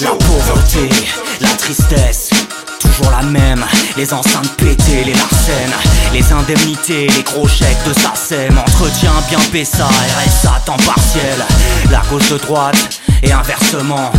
[0.00, 0.90] La pauvreté,
[1.40, 2.28] la tristesse.
[2.78, 3.64] Toujours la même,
[3.96, 5.72] les enceintes pétées, les larcènes,
[6.12, 11.38] les indemnités, les gros chèques de SACEM, entretien bien PSA, RSA, temps partiel,
[11.90, 14.12] la gauche de droite et inversement.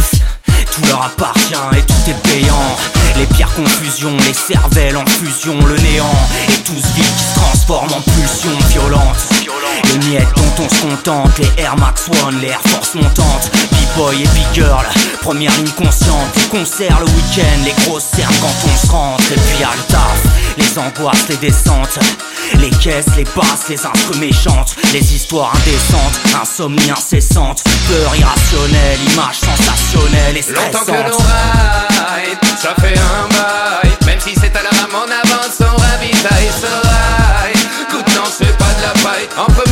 [0.71, 2.77] Tout leur appartient et tout est payant.
[3.15, 6.17] Les pires confusions, les cervelles en fusion, le néant.
[6.49, 9.17] Et tout ce vide qui se transforme en pulsion violente.
[10.59, 14.85] On se contente, les Air Max One, les Air Force montantes, B-Boy et B-Girl,
[15.21, 19.35] première ligne consciente, les concerts le week-end, les grosses serres quand on se rentre, et
[19.35, 20.23] puis le taf,
[20.57, 21.99] les angoisses, les descentes,
[22.55, 29.39] les caisses, les basses, les instruments méchantes, les histoires indécentes, insomnie incessante, peur irrationnelle, images
[29.39, 33.91] sensationnelles et Longtemps que l'on ride, ça fait un bail.
[34.07, 37.53] Même si c'est à la rame, on avance, on ravitaille ce rail.
[37.81, 39.29] Écoute, non, c'est pas de la paille.
[39.37, 39.66] En première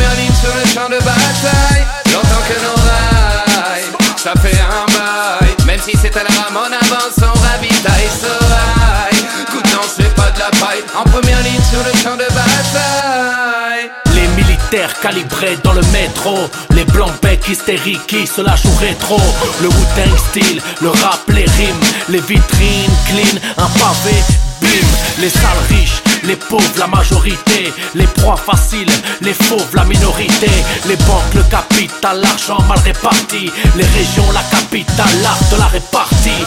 [14.13, 16.37] Les militaires calibrés dans le métro.
[16.71, 19.17] Les blancs becs hystériques qui se lâchent au rétro.
[19.61, 21.85] Le Wu-Tang style, le rap, les rimes.
[22.09, 24.15] Les vitrines clean, un pavé,
[24.61, 24.87] bim.
[25.19, 27.73] Les salles riches, les pauvres, la majorité.
[27.93, 30.49] Les proies faciles, les fauves, la minorité.
[30.87, 33.51] Les banques, le capital, l'argent mal réparti.
[33.75, 36.45] Les régions, la capitale, l'art de la répartie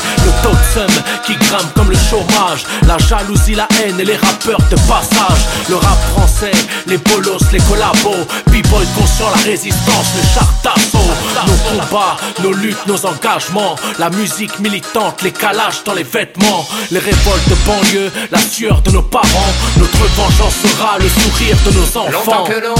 [1.24, 2.64] Qui grimpe comme le chômage.
[2.86, 5.42] La jalousie, la haine et les rappeurs de passage.
[5.68, 6.52] Le rap français,
[6.86, 8.24] les bolos, les collabos.
[8.48, 10.98] B-boy conscient, la résistance, le char d'assaut.
[11.46, 13.76] Nos combats, nos luttes, nos engagements.
[13.98, 16.66] La musique militante, les calages dans les vêtements.
[16.90, 19.52] Les révoltes de banlieue, la sueur de nos parents.
[19.78, 22.44] Notre vengeance sera le sourire de nos Longtemps enfants.
[22.44, 22.74] que l'on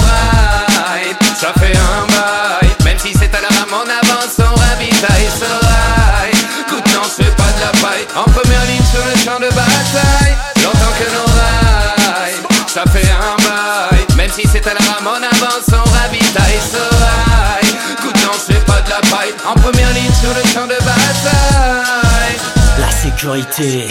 [1.39, 2.48] ça fait un.
[8.15, 10.35] En première ligne sur le champ de bataille.
[10.63, 14.05] Longtemps que l'on ride, ça fait un bail.
[14.17, 17.75] Même si c'est à la rame, on avance, on ravitaille ce rail.
[17.93, 19.33] Écoute, non, c'est pas de la paille.
[19.47, 22.37] En première ligne sur le champ de bataille.
[22.79, 23.87] La sécurité,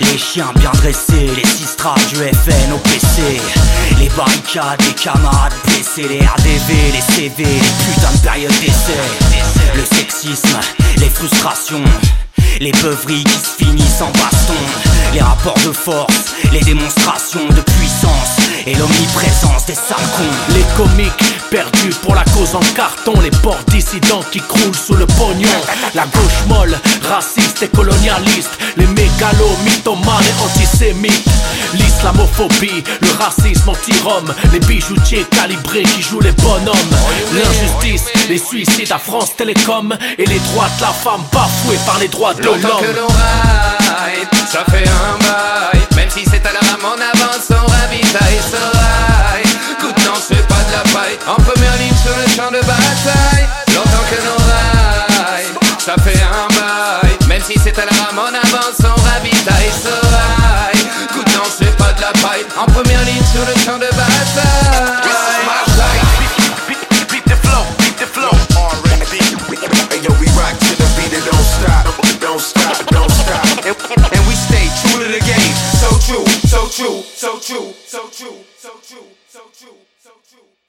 [0.00, 3.40] les chiens bien dressés, les sistras du FN au PC,
[3.98, 8.98] les barricades, les camarades blessés, les RDV, les CV, les putains de périodes d'essai,
[9.74, 10.60] le sexisme,
[10.98, 11.84] les frustrations.
[12.60, 14.54] Les beuveries qui se finissent en baston.
[15.12, 20.54] Les rapports de force, les démonstrations de puissance Et l'omniprésence des sales cons.
[20.54, 23.12] Les comiques perdus pour la cause en carton.
[23.20, 25.48] Les ports dissidents qui croulent sous le pognon.
[25.94, 28.50] La gauche molle, raciste et colonialiste.
[28.76, 31.28] Les mégalos, mythomanes et antisémites.
[31.74, 34.34] L'islamophobie, le racisme anti-rome.
[34.52, 36.96] Les bijoutiers calibrés qui jouent les bonhommes.
[37.34, 39.94] L'injustice, les suicides à France Télécom.
[40.16, 42.62] Et les droits de la femme bafoués par les droits de l'homme.
[44.50, 45.73] ça fait un bail.
[55.84, 57.12] ça fait un bail.
[57.28, 60.82] Même si c'est à la rame, on avance, on ravitaille sauvage.
[61.12, 62.44] Coup de c'est pas de la paille.
[62.58, 64.94] En première ligne sur le champ de bataille.
[75.74, 80.63] so true, so true, so true, so true, so true, so true.